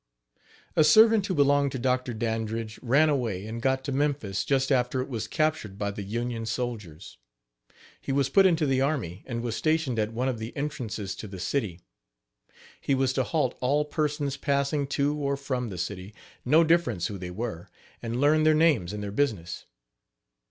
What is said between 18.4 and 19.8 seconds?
their names and their business.